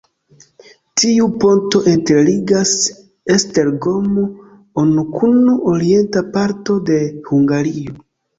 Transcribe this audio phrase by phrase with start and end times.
[1.01, 2.71] Tiu ponto interligas
[3.35, 4.89] Esztergom-on
[5.19, 5.39] kun
[5.75, 6.99] orienta parto de
[7.31, 7.97] Hungario.